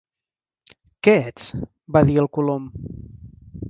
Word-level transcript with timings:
"Què 1.09 1.15
ets?", 1.33 1.47
va 1.99 2.05
di 2.11 2.19
el 2.25 2.35
Colom. 2.39 2.71